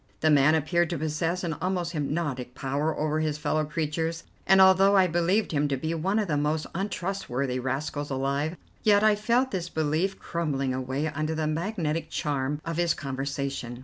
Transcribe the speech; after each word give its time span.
The 0.21 0.31
man 0.31 0.55
appeared 0.55 0.89
to 0.89 0.97
possess 0.97 1.43
an 1.43 1.53
almost 1.61 1.91
hypnotic 1.91 2.55
power 2.55 2.97
over 2.97 3.19
his 3.19 3.37
fellow 3.37 3.63
creatures, 3.63 4.23
and 4.47 4.59
although 4.59 4.97
I 4.97 5.05
believed 5.05 5.51
him 5.51 5.67
to 5.67 5.77
be 5.77 5.93
one 5.93 6.17
of 6.17 6.27
the 6.27 6.37
most 6.37 6.65
untrustworthy 6.73 7.59
rascals 7.59 8.09
alive, 8.09 8.57
yet 8.81 9.03
I 9.03 9.13
felt 9.15 9.51
this 9.51 9.69
belief 9.69 10.17
crumbling 10.17 10.73
away 10.73 11.05
under 11.07 11.35
the 11.35 11.45
magnetic 11.45 12.09
charm 12.09 12.59
of 12.65 12.77
his 12.77 12.95
conversation. 12.95 13.79